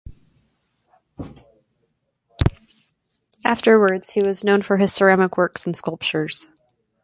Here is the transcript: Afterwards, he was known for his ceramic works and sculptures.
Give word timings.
Afterwards, 3.45 4.09
he 4.13 4.23
was 4.23 4.43
known 4.43 4.63
for 4.63 4.77
his 4.77 4.91
ceramic 4.91 5.37
works 5.37 5.67
and 5.67 5.75
sculptures. 5.75 6.47